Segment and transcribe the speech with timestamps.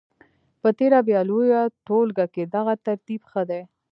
[0.61, 3.61] په تېره بیا په لویه ټولګه کې دغه ترتیب ښه دی.